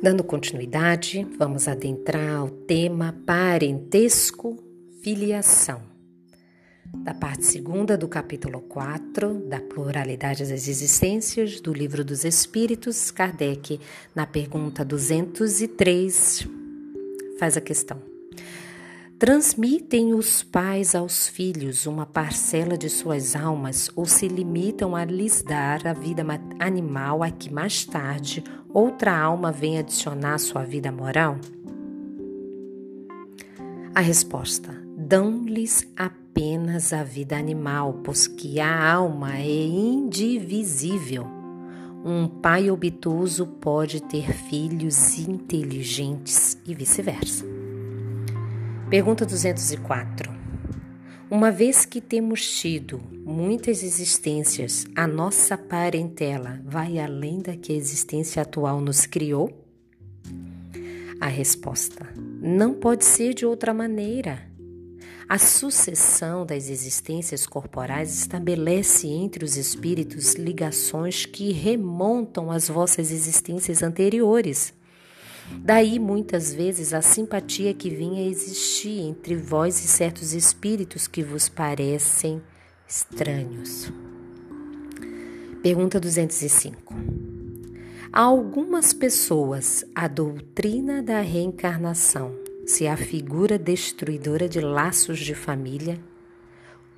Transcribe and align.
Dando 0.00 0.22
continuidade, 0.22 1.26
vamos 1.36 1.66
adentrar 1.66 2.36
ao 2.36 2.48
tema 2.48 3.16
parentesco, 3.26 4.56
filiação. 5.02 5.82
Da 7.02 7.12
parte 7.12 7.44
segunda 7.44 7.98
do 7.98 8.06
capítulo 8.06 8.60
4 8.60 9.34
da 9.48 9.60
Pluralidade 9.60 10.44
das 10.44 10.68
Existências 10.68 11.60
do 11.60 11.72
Livro 11.72 12.04
dos 12.04 12.24
Espíritos, 12.24 13.10
Kardec, 13.10 13.80
na 14.14 14.24
pergunta 14.24 14.84
203, 14.84 16.46
faz 17.36 17.56
a 17.56 17.60
questão. 17.60 18.17
Transmitem 19.18 20.14
os 20.14 20.44
pais 20.44 20.94
aos 20.94 21.26
filhos 21.26 21.86
uma 21.86 22.06
parcela 22.06 22.78
de 22.78 22.88
suas 22.88 23.34
almas 23.34 23.90
ou 23.96 24.06
se 24.06 24.28
limitam 24.28 24.94
a 24.94 25.04
lhes 25.04 25.42
dar 25.42 25.84
a 25.88 25.92
vida 25.92 26.24
animal 26.60 27.24
a 27.24 27.28
que 27.28 27.52
mais 27.52 27.84
tarde 27.84 28.44
outra 28.72 29.18
alma 29.18 29.50
vem 29.50 29.76
adicionar 29.76 30.38
sua 30.38 30.62
vida 30.62 30.92
moral? 30.92 31.36
A 33.92 34.00
resposta: 34.00 34.72
dão-lhes 34.96 35.84
apenas 35.96 36.92
a 36.92 37.02
vida 37.02 37.36
animal, 37.36 37.94
pois 38.04 38.28
que 38.28 38.60
a 38.60 38.92
alma 38.92 39.36
é 39.36 39.66
indivisível. 39.66 41.26
Um 42.04 42.28
pai 42.28 42.70
obtuso 42.70 43.46
pode 43.46 44.00
ter 44.00 44.32
filhos 44.32 45.18
inteligentes 45.18 46.56
e 46.64 46.72
vice-versa. 46.72 47.57
Pergunta 48.90 49.26
204. 49.26 50.32
Uma 51.30 51.50
vez 51.50 51.84
que 51.84 52.00
temos 52.00 52.58
tido 52.58 52.98
muitas 53.22 53.82
existências, 53.82 54.86
a 54.96 55.06
nossa 55.06 55.58
parentela 55.58 56.58
vai 56.64 56.98
além 56.98 57.38
da 57.38 57.54
que 57.54 57.70
a 57.70 57.76
existência 57.76 58.40
atual 58.40 58.80
nos 58.80 59.04
criou? 59.04 59.62
A 61.20 61.26
resposta: 61.26 62.08
não 62.40 62.72
pode 62.72 63.04
ser 63.04 63.34
de 63.34 63.44
outra 63.44 63.74
maneira. 63.74 64.48
A 65.28 65.36
sucessão 65.36 66.46
das 66.46 66.70
existências 66.70 67.46
corporais 67.46 68.18
estabelece 68.18 69.06
entre 69.06 69.44
os 69.44 69.58
espíritos 69.58 70.32
ligações 70.32 71.26
que 71.26 71.52
remontam 71.52 72.50
às 72.50 72.68
vossas 72.68 73.12
existências 73.12 73.82
anteriores. 73.82 74.72
Daí, 75.52 75.98
muitas 75.98 76.52
vezes, 76.52 76.92
a 76.92 77.02
simpatia 77.02 77.74
que 77.74 77.90
vinha 77.90 78.22
a 78.22 78.26
existir 78.26 79.00
entre 79.00 79.36
vós 79.36 79.84
e 79.84 79.88
certos 79.88 80.32
espíritos 80.32 81.06
que 81.06 81.22
vos 81.22 81.48
parecem 81.48 82.40
estranhos. 82.86 83.92
Pergunta 85.62 86.00
205. 86.00 86.94
A 88.12 88.22
algumas 88.22 88.92
pessoas, 88.92 89.84
a 89.94 90.08
doutrina 90.08 91.02
da 91.02 91.20
reencarnação 91.20 92.34
se 92.64 92.86
afigura 92.86 93.58
destruidora 93.58 94.48
de 94.48 94.60
laços 94.60 95.18
de 95.18 95.34
família, 95.34 95.98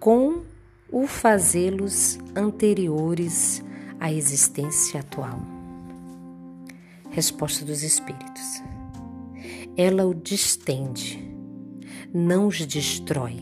com 0.00 0.42
o 0.90 1.06
fazê-los 1.06 2.18
anteriores 2.34 3.62
à 4.00 4.12
existência 4.12 5.00
atual. 5.00 5.55
Resposta 7.16 7.64
dos 7.64 7.82
Espíritos. 7.82 8.62
Ela 9.74 10.04
o 10.04 10.12
distende, 10.12 11.34
não 12.12 12.46
os 12.46 12.66
destrói. 12.66 13.38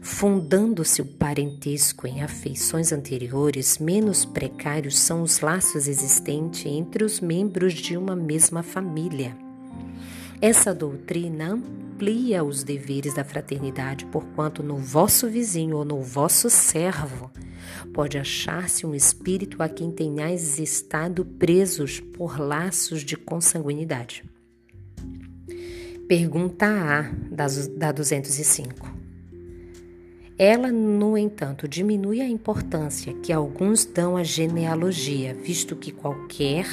Fundando-se 0.00 1.02
o 1.02 1.04
parentesco 1.04 2.06
em 2.06 2.22
afeições 2.22 2.90
anteriores, 2.90 3.76
menos 3.76 4.24
precários 4.24 4.98
são 4.98 5.20
os 5.20 5.40
laços 5.40 5.86
existentes 5.86 6.64
entre 6.64 7.04
os 7.04 7.20
membros 7.20 7.74
de 7.74 7.94
uma 7.94 8.16
mesma 8.16 8.62
família. 8.62 9.36
Essa 10.40 10.74
doutrina 10.74 11.52
amplia 11.52 12.42
os 12.42 12.64
deveres 12.64 13.14
da 13.14 13.22
fraternidade, 13.22 14.06
porquanto 14.06 14.62
no 14.62 14.78
vosso 14.78 15.28
vizinho 15.28 15.76
ou 15.76 15.84
no 15.84 16.00
vosso 16.00 16.48
servo 16.48 17.30
Pode 17.88 18.18
achar-se 18.18 18.86
um 18.86 18.94
espírito 18.94 19.62
a 19.62 19.68
quem 19.68 19.90
tenhais 19.90 20.58
estado 20.58 21.24
presos 21.24 22.00
por 22.00 22.38
laços 22.38 23.02
de 23.02 23.16
consanguinidade. 23.16 24.24
Pergunta 26.08 26.66
A 26.66 27.02
da 27.76 27.92
205. 27.92 29.02
Ela, 30.38 30.72
no 30.72 31.16
entanto, 31.16 31.68
diminui 31.68 32.20
a 32.20 32.28
importância 32.28 33.12
que 33.14 33.32
alguns 33.32 33.84
dão 33.84 34.16
à 34.16 34.24
genealogia, 34.24 35.34
visto 35.34 35.76
que 35.76 35.92
qualquer 35.92 36.66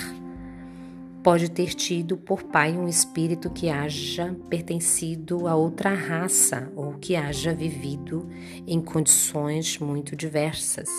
pode 1.24 1.52
ter 1.52 1.74
tido 1.74 2.18
por 2.18 2.44
pai 2.44 2.78
um 2.78 2.88
espírito 2.88 3.50
que 3.50 3.70
haja 3.70 4.36
pertencido 4.50 5.48
a 5.48 5.56
outra 5.56 5.94
raça 5.94 6.72
ou 6.76 6.94
que 6.94 7.16
haja 7.16 7.54
vivido 7.54 8.28
em 8.66 8.82
condições 8.82 9.78
muito 9.80 10.16
diversas. 10.16 10.90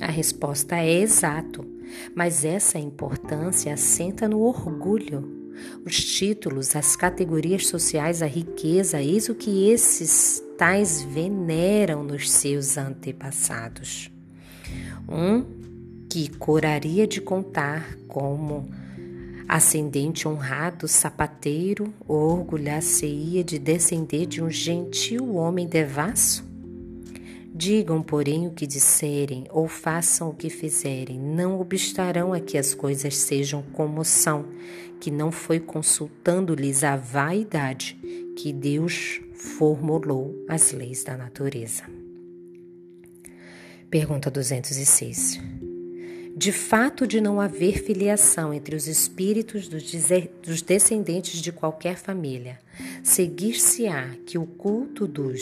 A 0.00 0.10
resposta 0.10 0.76
é 0.76 1.00
exato, 1.00 1.64
mas 2.14 2.44
essa 2.44 2.78
importância 2.78 3.74
assenta 3.74 4.26
no 4.26 4.40
orgulho. 4.40 5.40
Os 5.84 6.02
títulos, 6.02 6.74
as 6.74 6.96
categorias 6.96 7.66
sociais, 7.66 8.22
a 8.22 8.26
riqueza, 8.26 9.02
eis 9.02 9.28
o 9.28 9.34
que 9.34 9.70
esses 9.70 10.42
tais 10.56 11.02
veneram 11.02 12.02
nos 12.02 12.30
seus 12.30 12.78
antepassados. 12.78 14.10
Um 15.08 15.44
que 16.08 16.28
coraria 16.36 17.06
de 17.06 17.20
contar 17.20 17.96
como 18.08 18.68
Ascendente 19.52 20.26
honrado, 20.26 20.88
sapateiro, 20.88 21.92
orgulhar-se-ia 22.08 23.44
de 23.44 23.58
descender 23.58 24.24
de 24.24 24.42
um 24.42 24.48
gentil 24.48 25.34
homem 25.34 25.66
devasso? 25.66 26.42
Digam, 27.54 28.02
porém, 28.02 28.46
o 28.46 28.52
que 28.52 28.66
disserem, 28.66 29.44
ou 29.50 29.68
façam 29.68 30.30
o 30.30 30.34
que 30.34 30.48
fizerem, 30.48 31.20
não 31.20 31.60
obstarão 31.60 32.32
a 32.32 32.40
que 32.40 32.56
as 32.56 32.72
coisas 32.72 33.14
sejam 33.14 33.62
como 33.74 34.02
são, 34.06 34.46
que 34.98 35.10
não 35.10 35.30
foi 35.30 35.60
consultando-lhes 35.60 36.82
a 36.82 36.96
vaidade 36.96 37.98
que 38.34 38.54
Deus 38.54 39.20
formulou 39.34 40.34
as 40.48 40.72
leis 40.72 41.04
da 41.04 41.14
natureza. 41.14 41.82
Pergunta 43.90 44.30
206. 44.30 45.38
De 46.42 46.50
fato, 46.50 47.06
de 47.06 47.20
não 47.20 47.40
haver 47.40 47.84
filiação 47.84 48.52
entre 48.52 48.74
os 48.74 48.88
espíritos 48.88 49.68
dos 49.68 50.60
descendentes 50.60 51.40
de 51.40 51.52
qualquer 51.52 51.96
família, 51.96 52.58
seguir-se-á 53.00 54.16
que 54.26 54.36
o 54.36 54.44
culto 54.44 55.06
dos 55.06 55.40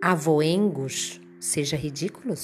avoengos 0.00 1.20
seja 1.40 1.76
ridículo? 1.76 2.34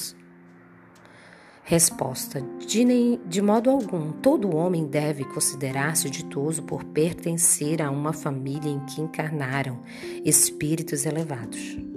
Resposta: 1.62 2.44
de, 2.66 2.84
nem, 2.84 3.20
de 3.28 3.40
modo 3.40 3.70
algum, 3.70 4.10
todo 4.10 4.56
homem 4.56 4.88
deve 4.88 5.22
considerar-se 5.26 6.10
ditoso 6.10 6.64
por 6.64 6.82
pertencer 6.82 7.80
a 7.80 7.92
uma 7.92 8.12
família 8.12 8.70
em 8.70 8.84
que 8.86 9.00
encarnaram 9.00 9.80
espíritos 10.24 11.06
elevados 11.06 11.93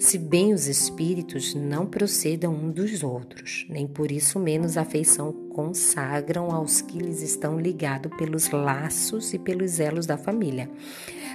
se 0.00 0.16
bem 0.16 0.54
os 0.54 0.66
espíritos 0.66 1.54
não 1.54 1.84
procedam 1.84 2.54
um 2.54 2.70
dos 2.70 3.02
outros, 3.02 3.66
nem 3.68 3.86
por 3.86 4.10
isso 4.10 4.38
menos 4.38 4.78
afeição 4.78 5.30
consagram 5.50 6.50
aos 6.50 6.80
que 6.80 6.98
lhes 6.98 7.20
estão 7.20 7.60
ligados 7.60 8.10
pelos 8.16 8.48
laços 8.48 9.34
e 9.34 9.38
pelos 9.38 9.78
elos 9.78 10.06
da 10.06 10.16
família, 10.16 10.70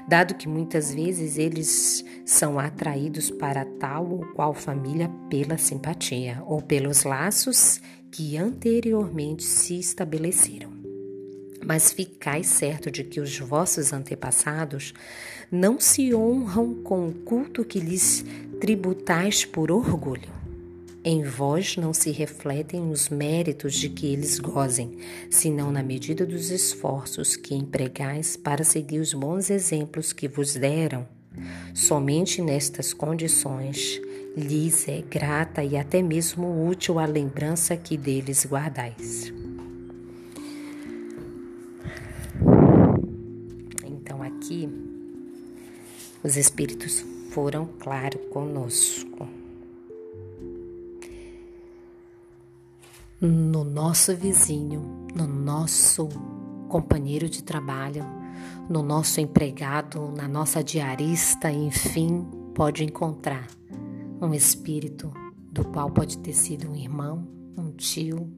dado 0.07 0.33
que 0.33 0.49
muitas 0.49 0.91
vezes 0.91 1.37
eles 1.37 2.03
são 2.25 2.57
atraídos 2.57 3.29
para 3.29 3.63
tal 3.63 4.11
ou 4.11 4.25
qual 4.33 4.51
família 4.51 5.11
pela 5.29 5.59
simpatia 5.59 6.41
ou 6.47 6.59
pelos 6.59 7.03
laços 7.03 7.79
que 8.09 8.35
anteriormente 8.35 9.43
se 9.43 9.79
estabeleceram. 9.79 10.74
Mas 11.65 11.91
ficais 11.91 12.47
certo 12.47 12.91
de 12.91 13.03
que 13.03 13.19
os 13.19 13.39
vossos 13.39 13.91
antepassados 13.91 14.93
não 15.51 15.79
se 15.79 16.13
honram 16.13 16.75
com 16.75 17.09
o 17.09 17.13
culto 17.13 17.65
que 17.65 17.79
lhes 17.79 18.23
tributais 18.61 19.43
por 19.43 19.71
orgulho. 19.71 20.35
Em 21.03 21.23
vós 21.23 21.77
não 21.77 21.93
se 21.93 22.09
refletem 22.09 22.89
os 22.89 23.09
méritos 23.09 23.75
de 23.75 23.89
que 23.89 24.07
eles 24.07 24.39
gozem, 24.39 24.97
senão 25.29 25.71
na 25.71 25.83
medida 25.83 26.25
dos 26.25 26.49
esforços 26.49 27.35
que 27.35 27.53
empregais 27.53 28.35
para 28.35 28.63
seguir 28.63 28.99
os 28.99 29.13
bons 29.13 29.51
exemplos 29.51 30.11
que 30.11 30.27
vos 30.27 30.55
deram. 30.55 31.07
Somente 31.73 32.41
nestas 32.41 32.93
condições 32.93 34.01
lhes 34.35 34.87
é 34.87 35.01
grata 35.01 35.63
e 35.63 35.77
até 35.77 36.01
mesmo 36.01 36.67
útil 36.67 36.97
a 36.97 37.05
lembrança 37.05 37.77
que 37.77 37.97
deles 37.97 38.45
guardais. 38.45 39.31
Aqui, 44.45 44.69
os 46.23 46.37
Espíritos 46.37 47.03
foram 47.31 47.67
claros 47.79 48.21
conosco. 48.31 49.27
No 53.19 53.63
nosso 53.63 54.15
vizinho, 54.15 55.07
no 55.15 55.25
nosso 55.25 56.09
companheiro 56.69 57.27
de 57.27 57.43
trabalho, 57.43 58.05
no 58.69 58.83
nosso 58.83 59.19
empregado, 59.19 60.11
na 60.11 60.27
nossa 60.27 60.63
diarista, 60.63 61.51
enfim, 61.51 62.25
pode 62.53 62.83
encontrar 62.83 63.47
um 64.21 64.33
espírito 64.33 65.11
do 65.51 65.63
qual 65.65 65.89
pode 65.89 66.17
ter 66.19 66.33
sido 66.33 66.69
um 66.69 66.75
irmão, 66.75 67.27
um 67.57 67.71
tio, 67.71 68.29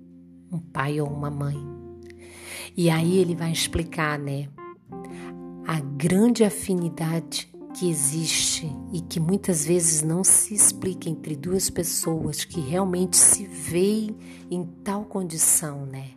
um 0.52 0.60
pai 0.60 1.02
ou 1.02 1.10
uma 1.10 1.30
mãe. 1.30 1.58
E 2.76 2.90
aí 2.90 3.18
ele 3.18 3.36
vai 3.36 3.52
explicar, 3.52 4.20
né, 4.20 4.48
a 5.68 5.82
grande 5.82 6.46
afinidade 6.46 7.54
que 7.78 7.90
existe 7.90 8.72
e 8.94 9.02
que 9.02 9.20
muitas 9.20 9.66
vezes 9.66 10.02
não 10.02 10.24
se 10.24 10.54
explica 10.54 11.10
entre 11.10 11.36
duas 11.36 11.70
pessoas 11.70 12.46
que 12.46 12.62
realmente 12.62 13.18
se 13.18 13.46
veem 13.46 14.16
em 14.50 14.64
tal 14.82 15.04
condição, 15.04 15.86
né? 15.86 16.12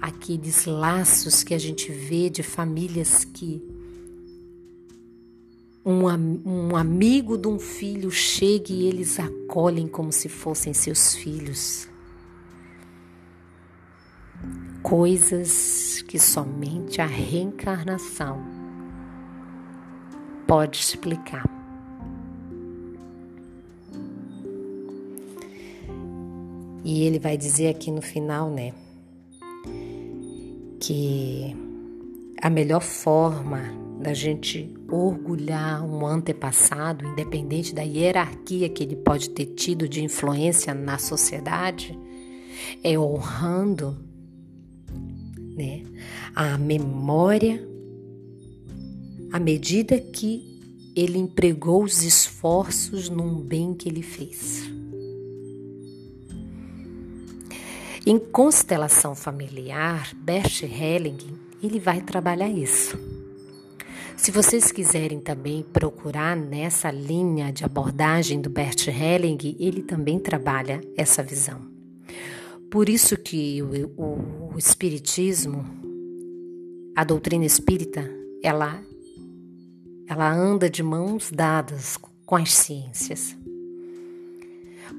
Aqueles 0.00 0.66
laços 0.66 1.42
que 1.42 1.52
a 1.52 1.58
gente 1.58 1.90
vê 1.90 2.30
de 2.30 2.44
famílias 2.44 3.24
que 3.24 3.60
um, 5.84 6.04
um 6.46 6.76
amigo 6.76 7.36
de 7.36 7.48
um 7.48 7.58
filho 7.58 8.10
chega 8.10 8.72
e 8.72 8.86
eles 8.86 9.18
acolhem 9.18 9.88
como 9.88 10.12
se 10.12 10.28
fossem 10.28 10.72
seus 10.72 11.16
filhos. 11.16 11.88
Coisas 14.84 16.02
que 16.02 16.18
somente 16.18 17.00
a 17.00 17.06
reencarnação 17.06 18.38
pode 20.46 20.78
explicar. 20.78 21.42
E 26.84 27.04
ele 27.04 27.18
vai 27.18 27.38
dizer 27.38 27.70
aqui 27.70 27.90
no 27.90 28.02
final, 28.02 28.50
né, 28.50 28.74
que 30.78 31.56
a 32.42 32.50
melhor 32.50 32.82
forma 32.82 33.62
da 33.98 34.12
gente 34.12 34.70
orgulhar 34.90 35.82
um 35.82 36.06
antepassado, 36.06 37.06
independente 37.06 37.74
da 37.74 37.80
hierarquia 37.80 38.68
que 38.68 38.82
ele 38.82 38.96
pode 38.96 39.30
ter 39.30 39.46
tido 39.46 39.88
de 39.88 40.04
influência 40.04 40.74
na 40.74 40.98
sociedade, 40.98 41.98
é 42.82 42.98
honrando 42.98 44.12
né, 45.56 45.82
a 46.34 46.58
memória 46.58 47.66
à 49.32 49.38
medida 49.38 49.98
que 49.98 50.54
ele 50.94 51.18
empregou 51.18 51.82
os 51.82 52.02
esforços 52.02 53.08
num 53.08 53.40
bem 53.40 53.74
que 53.74 53.88
ele 53.88 54.02
fez. 54.02 54.70
Em 58.06 58.18
constelação 58.18 59.14
familiar, 59.14 60.14
Bert 60.14 60.62
Helling, 60.62 61.18
ele 61.62 61.80
vai 61.80 62.00
trabalhar 62.00 62.48
isso. 62.48 62.98
Se 64.16 64.30
vocês 64.30 64.70
quiserem 64.70 65.20
também 65.20 65.62
procurar 65.62 66.36
nessa 66.36 66.90
linha 66.90 67.52
de 67.52 67.64
abordagem 67.64 68.40
do 68.40 68.48
Bert 68.48 68.86
Helling, 68.86 69.56
ele 69.58 69.82
também 69.82 70.18
trabalha 70.18 70.80
essa 70.96 71.22
visão. 71.22 71.73
Por 72.74 72.88
isso 72.88 73.16
que 73.16 73.62
o, 73.62 73.68
o, 73.96 74.54
o 74.54 74.58
espiritismo, 74.58 75.64
a 76.96 77.04
doutrina 77.04 77.44
espírita, 77.44 78.10
ela 78.42 78.82
ela 80.08 80.34
anda 80.34 80.68
de 80.68 80.82
mãos 80.82 81.30
dadas 81.30 81.96
com 82.26 82.34
as 82.34 82.52
ciências, 82.52 83.36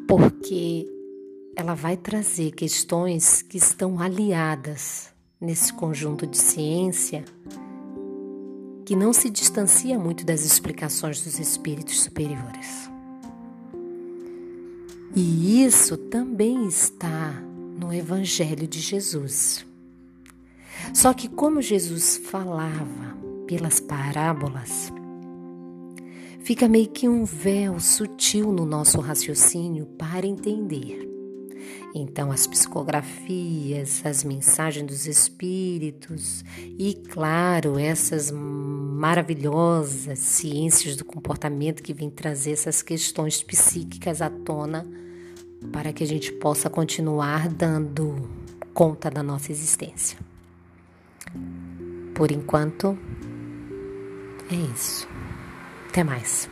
porque 0.07 0.88
ela 1.54 1.74
vai 1.75 1.98
trazer 1.98 2.51
questões 2.51 3.42
que 3.42 3.57
estão 3.57 4.00
aliadas 4.00 5.10
nesse 5.42 5.74
conjunto 5.74 6.25
de 6.25 6.38
ciência 6.38 7.25
que 8.86 8.95
não 8.95 9.12
se 9.12 9.30
distancia 9.30 10.00
muito 10.00 10.25
das 10.25 10.45
explicações 10.45 11.21
dos 11.25 11.39
espíritos 11.39 12.04
superiores. 12.04 12.89
E 15.13 15.66
isso 15.66 15.98
também 15.98 16.66
está 16.68 17.44
no 17.77 17.94
Evangelho 17.94 18.68
de 18.68 18.80
Jesus. 18.80 19.66
Só 20.94 21.13
que, 21.13 21.27
como 21.27 21.62
Jesus 21.62 22.18
falava 22.18 23.18
pelas 23.48 23.80
parábolas, 23.80 24.92
fica 26.39 26.68
meio 26.68 26.88
que 26.88 27.07
um 27.07 27.25
véu 27.25 27.80
sutil 27.80 28.51
no 28.51 28.66
nosso 28.66 29.00
raciocínio 29.00 29.86
para 29.98 30.25
entender. 30.25 31.12
Então, 31.94 32.30
as 32.30 32.45
psicografias, 32.45 34.06
as 34.06 34.24
mensagens 34.24 34.86
dos 34.86 35.07
espíritos 35.07 36.44
e, 36.78 36.94
claro, 36.94 37.80
essas 37.80 38.31
maravilhosas 38.31 40.19
ciências 40.19 40.98
do 40.98 41.06
comportamento 41.06 41.81
que 41.81 41.94
vêm 41.94 42.10
trazer 42.10 42.51
essas 42.51 42.81
questões 42.81 43.42
psíquicas 43.42 44.21
à 44.21 44.30
tona 44.30 44.86
para 45.71 45.94
que 45.94 46.03
a 46.03 46.07
gente 46.07 46.31
possa 46.31 46.69
continuar 46.69 47.50
dando 47.50 48.29
conta 48.73 49.09
da 49.09 49.23
nossa 49.23 49.51
existência. 49.51 50.17
Por 52.13 52.31
enquanto, 52.31 52.97
é 54.51 54.56
isso. 54.56 55.07
Até 55.89 56.03
mais. 56.03 56.50